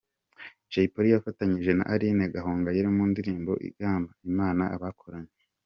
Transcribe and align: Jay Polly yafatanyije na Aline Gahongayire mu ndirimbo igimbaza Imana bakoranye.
Jay 0.71 0.87
Polly 0.93 1.09
yafatanyije 1.15 1.71
na 1.75 1.87
Aline 1.93 2.23
Gahongayire 2.33 2.87
mu 2.97 3.03
ndirimbo 3.11 3.51
igimbaza 3.67 4.21
Imana 4.31 4.63
bakoranye. 4.81 5.31